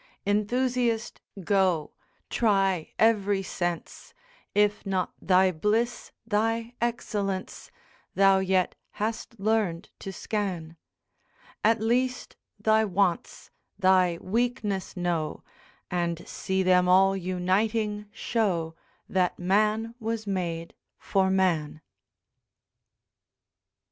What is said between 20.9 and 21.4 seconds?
for